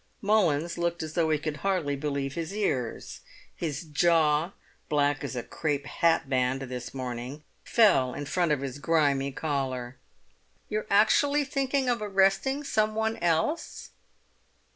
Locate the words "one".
12.95-13.17